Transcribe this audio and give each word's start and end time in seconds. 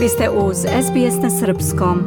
Vi 0.00 0.08
ste 0.08 0.30
uz 0.30 0.56
SBS 0.56 1.22
na 1.22 1.30
Srpskom. 1.30 1.98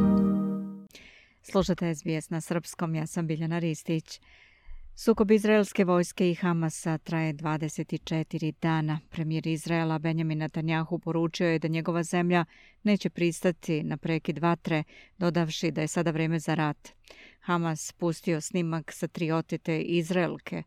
Slušate 1.42 1.96
SBS 1.96 2.30
na 2.30 2.42
Srpskom, 2.42 2.96
ja 2.96 3.08
sam 3.08 3.28
Biljana 3.28 3.60
Ristić. 3.60 4.22
Sukob 4.96 5.32
izraelske 5.32 5.86
vojske 5.86 6.32
i 6.32 6.36
Hamasa 6.36 6.98
traje 6.98 7.34
24 7.34 8.54
dana. 8.62 9.00
Premijer 9.10 9.48
Izraela 9.48 10.00
Benjamin 10.00 10.38
Netanjahu 10.38 11.00
poručio 11.00 11.48
je 11.48 11.60
da 11.60 11.68
njegova 11.68 12.04
zemlja 12.04 12.46
neće 12.84 13.10
pristati 13.10 13.84
na 13.84 13.98
prekid 13.98 14.40
vatre, 14.40 14.84
dodavši 15.18 15.72
da 15.72 15.82
je 15.82 15.88
sada 15.88 16.12
vreme 16.12 16.40
za 16.40 16.54
rat. 16.54 16.90
Hamas 17.40 17.92
pustio 17.92 18.42
snimak 18.42 18.92
sa 18.92 19.08
tri 19.08 19.32
otete 19.32 19.82
Izraelke, 19.82 20.64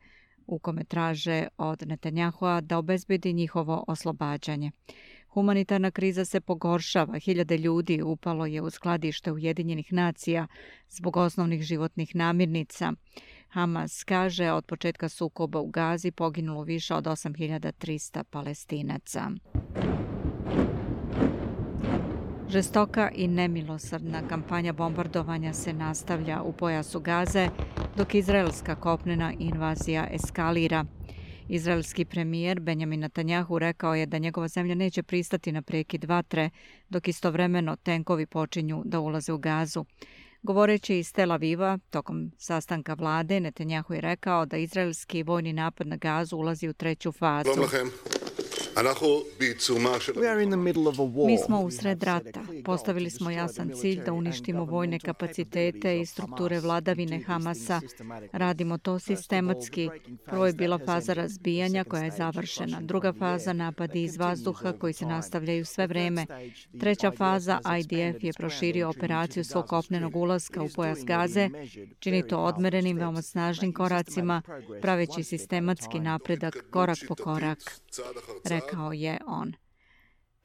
u 0.47 0.59
kome 0.59 0.85
traže 0.85 1.47
od 1.59 1.83
Netanjahua 1.87 2.61
da 2.61 2.79
obezbedi 2.79 3.33
njihovo 3.33 3.85
oslobađanje. 3.89 4.71
Humanitarna 5.37 5.91
kriza 5.91 6.25
se 6.25 6.41
pogoršava. 6.41 7.19
Hiljade 7.19 7.59
ljudi 7.59 8.03
upalo 8.03 8.47
je 8.47 8.63
u 8.63 8.71
skladište 8.71 9.33
Ujedinjenih 9.33 9.93
nacija 9.93 10.47
zbog 10.89 11.17
osnovnih 11.17 11.63
životnih 11.63 12.17
namirnica. 12.17 12.93
Hamas 13.49 14.05
kaže 14.05 14.51
od 14.51 14.65
početka 14.67 15.09
sukoba 15.09 15.61
u 15.61 15.67
Gazi 15.67 16.11
poginulo 16.11 16.63
više 16.63 16.95
od 16.95 17.05
8300 17.05 18.23
palestinaca. 18.23 19.31
Žestoka 22.49 23.11
i 23.15 23.29
nemilosrdna 23.29 24.29
kampanja 24.29 24.73
bombardovanja 24.73 25.53
se 25.53 25.73
nastavlja 25.73 26.43
u 26.43 26.53
pojasu 26.53 27.01
Gaze, 27.01 27.49
dok 27.97 28.15
izraelska 28.15 28.75
kopnena 28.75 29.33
invazija 29.39 30.09
eskalira. 30.13 30.85
Izraelski 31.49 32.05
premijer 32.05 32.61
Benjamin 32.61 33.01
Netanyahu 33.01 33.59
rekao 33.59 33.95
je 33.95 34.07
da 34.07 34.19
njegova 34.19 34.49
zemlja 34.49 34.75
neće 34.75 35.03
pristati 35.03 35.53
na 35.53 35.63
prekid 35.63 36.05
vatre, 36.05 36.51
dok 36.89 37.09
istovremeno 37.09 37.77
tenkovi 37.77 38.27
počinju 38.27 38.83
da 38.85 39.01
ulaze 39.01 39.33
u 39.33 39.39
gazu. 39.39 39.85
Govoreći 40.43 40.99
iz 40.99 41.13
Tel 41.13 41.33
Aviva, 41.33 41.79
tokom 41.91 42.33
sastanka 42.39 42.95
vlade, 42.95 43.41
Netanyahu 43.41 43.93
je 43.93 44.01
rekao 44.01 44.47
da 44.47 44.57
izraelski 44.57 45.23
vojni 45.23 45.53
napad 45.53 45.87
na 45.87 45.97
gazu 45.97 46.37
ulazi 46.37 46.69
u 46.69 46.73
treću 46.73 47.13
fazu. 47.13 47.51
Mi 51.27 51.39
smo 51.39 51.61
u 51.61 51.71
sred 51.71 52.03
rata. 52.03 52.41
Postavili 52.67 53.11
smo 53.11 53.31
jasan 53.31 53.71
cilj 53.81 54.05
da 54.05 54.13
uništimo 54.13 54.65
vojne 54.65 54.99
kapacitete 54.99 56.01
i 56.01 56.07
strukture 56.07 56.61
vladavine 56.61 57.23
Hamasa. 57.23 57.81
Radimo 58.33 58.79
to 58.79 58.99
sistematski. 58.99 59.89
Prvo 60.25 60.47
je 60.47 60.53
bila 60.53 60.79
faza 60.79 61.13
razbijanja 61.13 61.85
koja 61.85 62.05
je 62.05 62.11
završena. 62.11 62.81
Druga 62.81 63.13
faza 63.13 63.53
napadi 63.53 64.03
iz 64.03 64.17
vazduha 64.17 64.73
koji 64.73 64.93
se 64.93 65.07
nastavljaju 65.07 65.65
sve 65.65 65.87
vreme. 65.87 66.27
Treća 66.81 67.11
faza 67.11 67.61
IDF 67.79 68.25
je 68.25 68.33
proširio 68.33 68.89
operaciju 68.89 69.45
svog 69.45 69.67
kopnenog 69.67 70.17
ulaska 70.17 70.63
u 70.63 70.69
pojas 70.75 71.05
gaze. 71.05 71.51
Čini 71.99 72.29
to 72.29 72.39
odmerenim, 72.39 72.97
veoma 72.97 73.23
snažnim 73.23 73.73
koracima, 73.73 74.43
praveći 74.83 75.23
sistematski 75.23 76.01
napredak 76.01 76.57
korak 76.71 76.99
po 77.09 77.15
korak. 77.15 77.59
Rekao 78.45 78.93
je 78.93 79.19
on. 79.27 79.53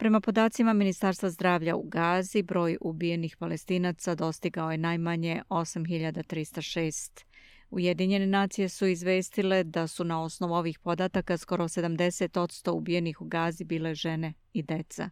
Prema 0.01 0.21
podacima 0.21 0.73
Ministarstva 0.73 1.29
zdravlja 1.29 1.75
u 1.75 1.83
Gazi, 1.83 2.41
broj 2.43 2.77
ubijenih 2.81 3.37
palestinaca 3.37 4.15
dostigao 4.15 4.71
je 4.71 4.77
najmanje 4.77 5.41
8306. 5.49 7.25
Ujedinjene 7.69 8.27
nacije 8.27 8.69
su 8.69 8.87
izvestile 8.87 9.63
da 9.63 9.87
su 9.87 10.03
na 10.03 10.23
osnovu 10.23 10.53
ovih 10.53 10.79
podataka 10.79 11.37
skoro 11.37 11.63
70% 11.63 12.71
ubijenih 12.71 13.21
u 13.21 13.25
Gazi 13.25 13.63
bile 13.63 13.95
žene 13.95 14.33
i 14.53 14.63
deca. 14.63 15.09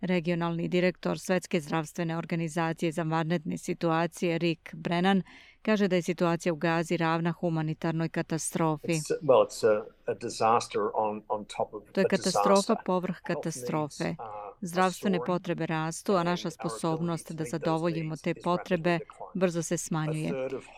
Regionalni 0.00 0.68
direktor 0.68 1.18
Svetske 1.18 1.60
zdravstvene 1.60 2.16
organizacije 2.16 2.92
za 2.92 3.02
vanredne 3.02 3.58
situacije 3.58 4.38
Rick 4.38 4.74
Brennan 4.74 5.22
kaže 5.62 5.88
da 5.88 5.96
je 5.96 6.02
situacija 6.02 6.52
u 6.52 6.56
Gazi 6.56 6.96
ravna 6.96 7.32
humanitarnoj 7.32 8.08
katastrofi. 8.08 8.92
To 11.92 12.00
je 12.00 12.08
katastrofa 12.08 12.76
povrh 12.86 13.16
katastrofe. 13.22 14.14
Zdravstvene 14.64 15.18
potrebe 15.26 15.66
rastu, 15.66 16.14
a 16.16 16.22
naša 16.22 16.50
sposobnost 16.50 17.32
da 17.32 17.44
zadovoljimo 17.44 18.16
te 18.16 18.34
potrebe 18.34 18.98
brzo 19.34 19.62
se 19.62 19.76
smanjuje. 19.76 20.32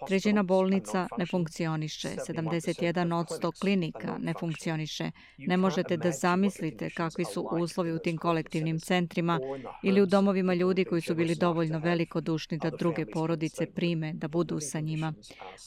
Trećina 0.09 0.43
bolnica 0.43 1.09
ne 1.19 1.27
funkcioniše, 1.27 2.09
71 2.09 3.15
od 3.15 3.27
100 3.27 3.61
klinika 3.61 4.19
ne 4.19 4.35
funkcioniše. 4.41 5.11
Ne 5.39 5.57
možete 5.57 5.97
da 5.97 6.11
zamislite 6.11 6.91
kakvi 6.91 7.25
su 7.25 7.49
uslovi 7.53 7.93
u 7.93 7.99
tim 7.99 8.19
kolektivnim 8.19 8.81
centrima 8.81 9.41
ili 9.83 10.03
u 10.03 10.07
domovima 10.07 10.55
ljudi 10.55 10.85
koji 10.85 11.01
su 11.01 11.15
bili 11.15 11.35
dovoljno 11.35 11.79
velikodušni 11.79 12.59
da 12.59 12.71
druge 12.71 13.07
porodice 13.07 13.67
prime, 13.67 14.13
da 14.13 14.29
budu 14.29 14.61
sa 14.61 14.81
njima. 14.81 15.13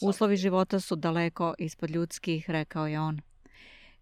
Uslovi 0.01 0.37
života 0.37 0.79
su 0.79 0.95
daleko 0.95 1.53
ispod 1.57 1.91
ljudskih, 1.91 2.49
rekao 2.49 2.87
je 2.87 2.99
on. 2.99 3.21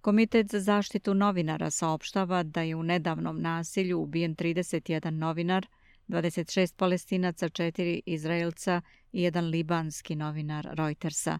Komitet 0.05 0.51
za 0.51 0.59
zaštitu 0.59 1.13
novinara 1.13 1.69
saopštava 1.69 2.43
da 2.43 2.61
je 2.61 2.75
u 2.75 2.83
nedavnom 2.83 3.41
nasilju 3.41 3.99
ubijen 3.99 4.35
31 4.35 5.09
novinar, 5.09 5.67
26 6.07 6.75
palestinaca, 6.77 7.49
4 7.49 8.01
izraelca 8.05 8.81
i 9.11 9.21
jedan 9.23 9.45
libanski 9.45 10.15
novinar 10.15 10.67
Reutersa. 10.73 11.39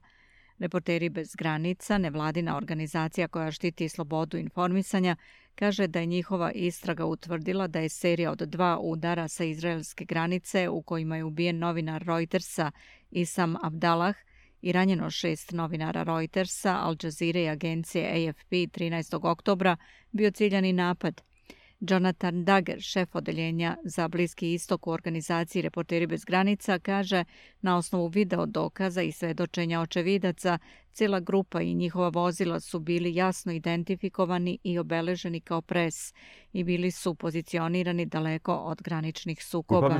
Reporteri 0.60 1.10
bez 1.10 1.36
granica, 1.36 1.98
nevladina 1.98 2.58
organizacija 2.58 3.28
koja 3.28 3.52
štiti 3.52 3.90
slobodu 3.90 4.38
informisanja, 4.38 5.16
kaže 5.56 5.88
da 5.88 6.00
je 6.00 6.06
njihova 6.06 6.52
istraga 6.52 7.06
utvrdila 7.06 7.68
da 7.68 7.80
je 7.80 7.90
serija 7.90 8.32
od 8.32 8.40
dva 8.40 8.80
udara 8.82 9.28
sa 9.28 9.44
izraelske 9.44 10.06
granice 10.06 10.70
u 10.70 10.82
kojima 10.82 11.18
je 11.18 11.24
ubijen 11.24 11.60
novinar 11.60 12.04
Reutersa 12.04 12.72
Isam 13.12 13.56
Abdallah 13.64 14.16
i 14.66 14.72
ranjeno 14.72 15.10
šest 15.10 15.52
novinara 15.52 16.04
Reutersa, 16.04 16.80
Al 16.82 16.96
Jazeera 17.04 17.40
i 17.40 17.50
agencije 17.50 18.30
AFP 18.30 18.52
13. 18.52 19.20
oktobra 19.32 19.78
bio 20.12 20.32
ciljani 20.32 20.74
napad– 20.74 21.22
Jonathan 21.80 22.46
Dagger, 22.46 22.82
šef 22.82 23.16
odeljenja 23.16 23.78
za 23.84 24.08
Bliski 24.08 24.54
istok 24.54 24.88
u 24.88 24.92
organizaciji 24.92 25.62
Reporteri 25.62 26.08
bez 26.08 26.26
granica, 26.26 26.80
kaže 26.80 27.24
na 27.62 27.78
osnovu 27.78 28.08
video 28.08 28.46
dokaza 28.46 29.02
i 29.02 29.12
svedočenja 29.12 29.82
očevidaca, 29.82 30.58
cijela 30.96 31.20
grupa 31.20 31.62
i 31.62 31.74
njihova 31.74 32.10
vozila 32.10 32.60
su 32.60 32.80
bili 32.80 33.16
jasno 33.16 33.52
identifikovani 33.52 34.60
i 34.64 34.80
obeleženi 34.80 35.42
kao 35.42 35.62
pres 35.62 36.14
i 36.54 36.64
bili 36.64 36.92
su 36.92 37.16
pozicionirani 37.16 38.06
daleko 38.06 38.56
od 38.56 38.82
graničnih 38.82 39.44
sukoba. 39.44 40.00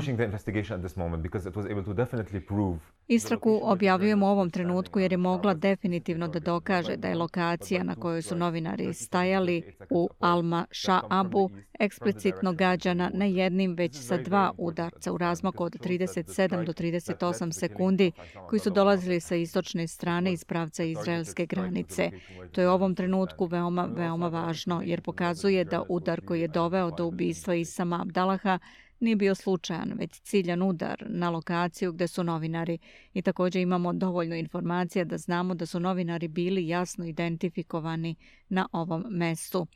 Istraku 3.08 3.60
objavljujemo 3.62 4.26
u 4.26 4.30
ovom 4.30 4.50
trenutku 4.50 5.00
jer 5.00 5.12
je 5.12 5.16
mogla 5.16 5.54
definitivno 5.54 6.28
da 6.28 6.40
dokaže 6.40 6.96
da 6.96 7.08
je 7.08 7.14
lokacija 7.14 7.82
na 7.82 7.94
kojoj 7.94 8.22
su 8.22 8.36
novinari 8.36 8.94
stajali 8.94 9.62
u 9.90 10.08
Alma 10.18 10.66
Shaabu 10.70 11.50
eksplicitno 11.78 12.52
gađana 12.52 13.10
ne 13.14 13.32
jednim 13.32 13.74
već 13.74 13.96
sa 13.96 14.16
dva 14.16 14.52
udarca 14.58 15.12
u 15.12 15.18
razmaku 15.18 15.64
od 15.64 15.72
37 15.72 16.64
do 16.64 16.72
38 16.72 17.52
sekundi 17.52 18.12
koji 18.48 18.60
su 18.60 18.70
dolazili 18.70 19.20
sa 19.20 19.36
istočne 19.36 19.88
strane 19.88 20.32
iz 20.32 20.44
pravca 20.44 20.85
izraelske 20.90 21.46
granice. 21.46 22.10
To 22.52 22.60
je 22.60 22.68
u 22.68 22.72
ovom 22.72 22.94
trenutku 22.94 23.46
veoma, 23.46 23.84
veoma 23.84 24.28
važno 24.28 24.82
jer 24.84 25.00
pokazuje 25.00 25.64
da 25.64 25.82
udar 25.88 26.20
koji 26.20 26.40
je 26.40 26.48
doveo 26.48 26.90
do 26.90 27.06
ubistva 27.06 27.54
Isama 27.54 28.02
Abdalaha 28.02 28.58
nije 29.00 29.16
bio 29.16 29.34
slučajan, 29.34 29.92
već 29.98 30.20
ciljan 30.20 30.62
udar 30.62 31.04
na 31.08 31.30
lokaciju 31.30 31.92
gde 31.92 32.08
su 32.08 32.24
novinari. 32.24 32.78
I 33.14 33.22
također 33.22 33.62
imamo 33.62 33.92
dovoljno 33.92 34.36
informacija 34.36 35.04
da 35.04 35.18
znamo 35.18 35.54
da 35.54 35.66
su 35.66 35.80
novinari 35.80 36.28
bili 36.28 36.68
jasno 36.68 37.06
identifikovani 37.06 38.14
na 38.48 38.68
ovom 38.72 39.04
mestu. 39.10 39.66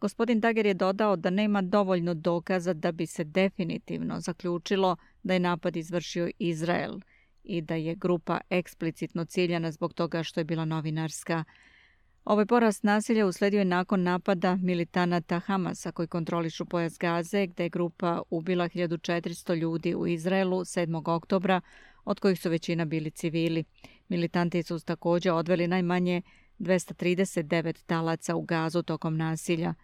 Gospodin 0.00 0.40
Dager 0.40 0.66
je 0.66 0.74
dodao 0.74 1.16
da 1.16 1.30
nema 1.30 1.62
dovoljno 1.62 2.14
dokaza 2.14 2.72
da 2.72 2.92
bi 2.92 3.06
se 3.06 3.24
definitivno 3.24 4.20
zaključilo 4.20 4.96
da 5.22 5.34
je 5.34 5.40
napad 5.40 5.76
izvršio 5.76 6.30
Izrael 6.38 7.00
i 7.44 7.60
da 7.60 7.74
je 7.74 7.94
grupa 7.94 8.40
eksplicitno 8.50 9.24
ciljana 9.24 9.70
zbog 9.72 9.92
toga 9.92 10.22
što 10.22 10.40
je 10.40 10.44
bila 10.44 10.64
novinarska. 10.64 11.44
Ovaj 12.24 12.46
porast 12.46 12.82
nasilja 12.82 13.26
usledio 13.26 13.58
je 13.58 13.64
nakon 13.64 14.02
napada 14.02 14.56
militanata 14.56 15.38
Hamasa 15.38 15.92
koji 15.92 16.08
kontrolišu 16.08 16.64
pojas 16.64 16.98
Gaze, 16.98 17.46
gde 17.46 17.62
je 17.62 17.68
grupa 17.68 18.22
ubila 18.30 18.68
1400 18.68 19.54
ljudi 19.56 19.94
u 19.94 20.06
Izraelu 20.06 20.60
7. 20.60 21.16
oktobra, 21.16 21.60
od 22.04 22.20
kojih 22.20 22.40
su 22.40 22.50
većina 22.50 22.84
bili 22.84 23.10
civili. 23.10 23.64
Militanti 24.08 24.62
su 24.62 24.80
također 24.80 25.32
odveli 25.32 25.68
najmanje 25.68 26.22
239 26.58 27.86
talaca 27.86 28.36
u 28.36 28.42
gazu 28.42 28.82
tokom 28.82 29.16
nasilja. 29.16 29.74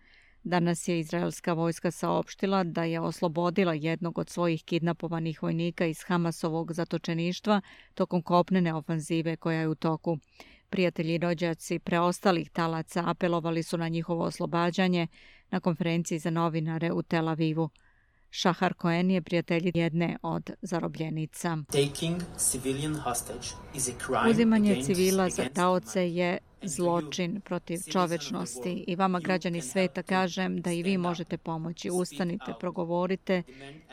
Danas 0.45 0.89
je 0.89 1.01
izraelska 1.01 1.53
vojska 1.53 1.91
saopštila 1.91 2.65
da 2.65 2.85
je 2.85 3.01
oslobodila 3.01 3.75
jednog 3.75 4.19
od 4.19 4.29
svojih 4.29 4.65
kidnapovanih 4.65 5.43
vojnika 5.43 5.87
iz 5.87 6.03
Hamasovog 6.03 6.73
zatočeništva 6.73 7.61
tokom 7.95 8.23
kopnene 8.23 8.75
ofanzive 8.75 9.37
koja 9.37 9.61
je 9.61 9.69
u 9.69 9.75
toku. 9.75 10.19
Prijatelji 10.71 11.15
i 11.15 11.19
rođaci 11.19 11.79
preostalih 11.79 12.51
talaca 12.51 13.03
apelovali 13.07 13.63
su 13.63 13.79
na 13.79 13.89
njihovo 13.89 14.25
oslobađanje 14.25 15.07
na 15.51 15.61
konferenciji 15.61 16.19
za 16.19 16.31
novinare 16.31 16.93
u 16.93 17.03
Tel 17.03 17.29
Avivu. 17.29 17.71
Šahar 18.31 18.75
Koen 18.75 19.11
je 19.11 19.23
prijatelj 19.23 19.71
jedne 19.75 20.17
od 20.23 20.50
zarobljenica. 20.62 21.59
Uzimanje 24.31 24.82
civila 24.82 25.31
za 25.31 25.44
taoce 25.55 26.12
je 26.12 26.38
zločin 26.62 27.41
protiv 27.41 27.79
čovečnosti 27.93 28.85
i 28.87 28.97
vama 28.97 29.21
građani 29.21 29.62
sveta 29.62 30.03
kažem 30.03 30.61
da 30.61 30.73
i 30.73 30.82
vi 30.82 30.99
možete 30.99 31.38
pomoći. 31.38 31.91
Ustanite, 31.91 32.53
progovorite, 32.61 33.43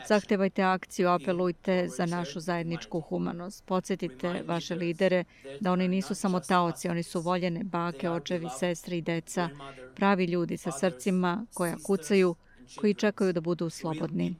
zahtevajte 0.08 0.62
akciju, 0.62 1.08
apelujte 1.08 1.88
za 1.88 2.06
našu 2.06 2.40
zajedničku 2.40 3.00
humanost. 3.00 3.64
Podsjetite 3.64 4.42
vaše 4.46 4.74
lidere 4.74 5.24
da 5.60 5.72
oni 5.72 5.88
nisu 5.88 6.14
samo 6.14 6.40
taoci, 6.40 6.88
oni 6.88 7.02
su 7.02 7.20
voljene 7.20 7.64
bake, 7.64 8.10
očevi, 8.10 8.46
sestri 8.58 8.98
i 8.98 9.02
deca, 9.02 9.48
pravi 9.96 10.24
ljudi 10.24 10.56
sa 10.56 10.72
srcima 10.72 11.46
koja 11.54 11.76
kucaju, 11.86 12.34
Znači, 12.68 12.80
koji 12.80 12.94
čekaju 12.94 13.32
da 13.32 13.40
budu 13.40 13.70
slobodni. 13.70 14.34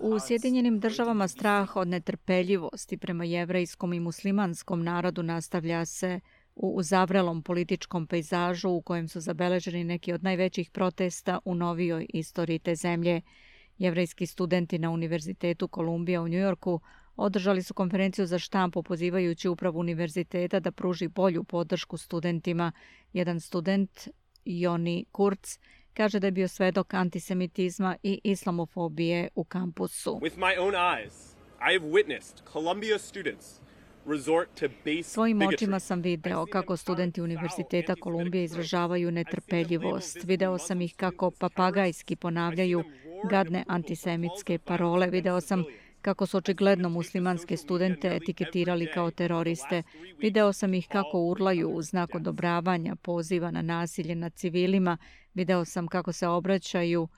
U 0.00 0.18
Sjedinjenim 0.18 0.80
državama 0.80 1.28
strah 1.28 1.76
od 1.76 1.88
netrpeljivosti 1.88 2.96
prema 2.96 3.24
jevrejskom 3.24 3.92
i 3.92 4.00
muslimanskom 4.00 4.82
narodu 4.82 5.22
nastavlja 5.22 5.84
se 5.84 6.20
u 6.56 6.68
uzavrelom 6.76 7.42
političkom 7.42 8.06
pejzažu 8.06 8.68
u 8.70 8.82
kojem 8.82 9.08
su 9.08 9.20
zabeleženi 9.20 9.84
neki 9.84 10.12
od 10.12 10.24
najvećih 10.24 10.70
protesta 10.70 11.38
u 11.44 11.54
novijoj 11.54 12.06
istoriji 12.08 12.58
te 12.58 12.74
zemlje. 12.74 13.20
Jevrejski 13.78 14.26
studenti 14.26 14.78
na 14.78 14.90
Univerzitetu 14.90 15.68
Kolumbija 15.68 16.22
u 16.22 16.28
Njujorku 16.28 16.80
održali 17.16 17.62
su 17.62 17.74
konferenciju 17.74 18.26
za 18.26 18.38
štampu 18.38 18.82
pozivajući 18.82 19.48
upravu 19.48 19.80
univerziteta 19.80 20.60
da 20.60 20.72
pruži 20.72 21.08
bolju 21.08 21.44
podršku 21.44 21.96
studentima. 21.96 22.72
Jedan 23.12 23.40
student, 23.40 24.08
Joni 24.44 25.04
Kurz, 25.12 25.58
kaže 25.94 26.20
da 26.20 26.26
je 26.26 26.30
bio 26.30 26.48
svedok 26.48 26.94
antisemitizma 26.94 27.96
i 28.02 28.20
islamofobije 28.24 29.28
u 29.34 29.44
kampusu. 29.44 30.20
With 30.22 30.36
my 30.36 30.58
own 30.58 30.74
eyes, 30.74 31.34
I 31.70 31.78
have 31.78 31.90
witnessed 31.90 32.52
Columbia 32.52 32.98
students 32.98 33.60
Svojim 35.02 35.42
očima 35.42 35.80
sam 35.80 36.02
video 36.02 36.46
kako 36.46 36.76
studenti 36.76 37.22
Univerziteta 37.22 37.94
Kolumbije 37.94 38.44
izražavaju 38.44 39.10
netrpeljivost. 39.10 40.24
Video 40.24 40.58
sam 40.58 40.80
ih 40.80 40.94
kako 40.96 41.30
papagajski 41.30 42.16
ponavljaju 42.16 42.84
gadne 43.30 43.64
antisemitske 43.68 44.58
parole. 44.58 45.06
Video 45.06 45.40
sam 45.40 45.64
kako 46.04 46.26
su 46.26 46.36
očigledno 46.36 46.88
muslimanske 46.88 47.56
studente 47.56 48.16
etiketirali 48.16 48.90
kao 48.94 49.10
teroriste. 49.10 49.82
Video 50.18 50.52
sam 50.52 50.74
ih 50.74 50.88
kako 50.88 51.18
urlaju 51.18 51.70
u 51.70 51.82
znak 51.82 52.14
odobravanja 52.14 52.96
poziva 52.96 53.50
na 53.50 53.62
nasilje 53.62 54.14
nad 54.14 54.34
civilima. 54.34 54.96
Video 55.34 55.64
sam 55.64 55.88
kako 55.88 56.12
se 56.12 56.26
obraćaju 56.26 57.08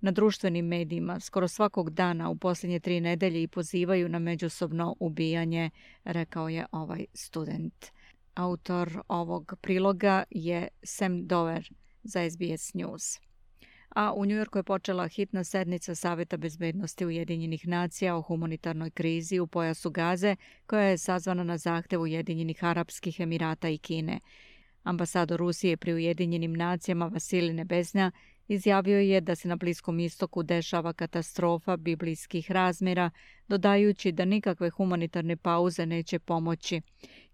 na 0.00 0.10
društvenim 0.10 0.66
medijima 0.66 1.20
skoro 1.20 1.48
svakog 1.48 1.90
dana 1.90 2.30
u 2.30 2.36
posljednje 2.36 2.80
tri 2.80 3.00
nedelje 3.00 3.42
i 3.42 3.48
pozivaju 3.48 4.08
na 4.08 4.18
međusobno 4.18 4.96
ubijanje, 5.00 5.70
rekao 6.04 6.48
je 6.48 6.66
ovaj 6.72 7.04
student. 7.14 7.86
Autor 8.34 9.00
ovog 9.08 9.54
priloga 9.60 10.24
je 10.30 10.68
Sam 10.82 11.26
Dover 11.26 11.70
za 12.02 12.30
SBS 12.30 12.74
News. 12.74 13.25
A 13.96 14.12
u 14.12 14.26
Njujorku 14.26 14.58
je 14.58 14.62
počela 14.62 15.08
hitna 15.08 15.44
sednica 15.44 15.94
Saveta 15.94 16.36
bezbednosti 16.36 17.06
Ujedinjenih 17.06 17.68
nacija 17.68 18.16
o 18.16 18.22
humanitarnoj 18.22 18.90
krizi 18.90 19.38
u 19.38 19.46
pojasu 19.46 19.90
Gaze, 19.90 20.36
koja 20.66 20.82
je 20.82 20.98
sazvana 20.98 21.44
na 21.44 21.58
zahtev 21.58 22.00
Ujedinjenih 22.00 22.64
Arapskih 22.64 23.20
Emirata 23.20 23.68
i 23.68 23.78
Kine. 23.78 24.20
Ambasador 24.82 25.38
Rusije 25.38 25.76
pri 25.76 25.94
Ujedinjenim 25.94 26.52
nacijama 26.52 27.06
Vasili 27.06 27.52
Nebesnja 27.52 28.10
izjavio 28.48 28.98
je 28.98 29.20
da 29.20 29.34
se 29.34 29.48
na 29.48 29.56
Bliskom 29.56 29.98
istoku 29.98 30.42
dešava 30.42 30.92
katastrofa 30.92 31.76
biblijskih 31.76 32.50
razmjera, 32.50 33.10
dodajući 33.48 34.12
da 34.12 34.24
nikakve 34.24 34.70
humanitarne 34.70 35.36
pauze 35.36 35.86
neće 35.86 36.18
pomoći. 36.18 36.80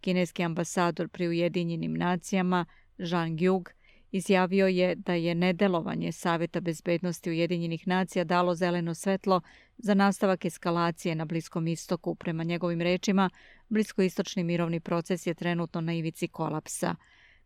Kineski 0.01 0.43
ambasador 0.43 1.09
pri 1.09 1.29
Ujedinjenim 1.29 1.95
nacijama, 1.95 2.67
Zhang 2.99 3.39
Yug, 3.39 3.71
izjavio 4.13 4.67
je 4.67 4.95
da 4.95 5.15
je 5.15 5.35
nedelovanje 5.35 6.13
Saveta 6.13 6.61
bezbednosti 6.61 7.31
Ujedinjenih 7.31 7.89
nacija 7.89 8.25
dalo 8.25 8.55
zeleno 8.55 8.95
svetlo 8.95 9.41
za 9.79 9.95
nastavak 9.95 10.45
eskalacije 10.45 11.15
na 11.15 11.25
Bliskom 11.25 11.67
istoku. 11.67 12.15
Prema 12.15 12.45
njegovim 12.45 12.81
rečima, 12.81 13.31
Bliskoistočni 13.69 14.45
mirovni 14.45 14.81
proces 14.81 15.27
je 15.27 15.35
trenutno 15.35 15.81
na 15.81 15.93
ivici 15.93 16.29
kolapsa. 16.29 16.95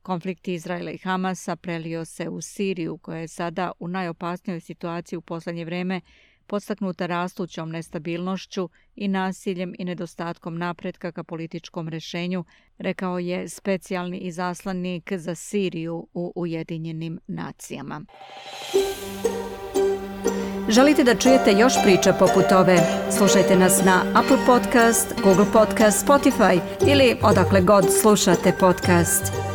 Konflikt 0.03 0.49
Izraela 0.49 0.91
i 0.91 0.99
Hamasa 0.99 1.57
prelio 1.57 2.05
se 2.05 2.29
u 2.29 2.41
Siriju, 2.41 2.99
koja 2.99 3.19
je 3.19 3.29
sada 3.29 3.73
u 3.79 3.89
najopasnijoj 3.89 4.61
situaciji 4.61 5.17
u 5.17 5.21
poslednje 5.21 5.65
vreme, 5.65 6.01
podstaknuta 6.47 7.07
rastućom 7.07 7.71
nestabilnošću 7.71 8.69
i 8.97 9.09
nasiljem 9.09 9.75
i 9.79 9.85
nedostatkom 9.85 10.59
napretka 10.59 11.13
ka 11.13 11.25
političkom 11.25 11.89
rešenju, 11.89 12.45
rekao 12.79 13.19
je 13.19 13.49
specijalni 13.49 14.19
izaslanik 14.19 15.13
za 15.13 15.35
Siriju 15.35 16.07
u 16.15 16.33
Ujedinjenim 16.37 17.21
nacijama. 17.27 18.05
Želite 20.69 21.05
da 21.05 21.15
čujete 21.15 21.53
još 21.53 21.73
priča 21.85 22.13
poput 22.13 22.53
ove? 22.53 22.79
Slušajte 23.19 23.57
nas 23.57 23.85
na 23.85 24.03
Apple 24.15 24.39
Podcast, 24.47 25.15
Google 25.23 25.47
Podcast, 25.53 26.07
Spotify 26.07 26.61
ili 26.87 27.17
odakle 27.23 27.61
god 27.61 27.85
slušate 28.01 28.53
podcast. 28.61 29.46